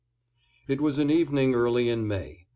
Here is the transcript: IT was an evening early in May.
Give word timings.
IT 0.67 0.81
was 0.81 0.97
an 0.97 1.11
evening 1.11 1.53
early 1.53 1.87
in 1.87 2.07
May. 2.07 2.47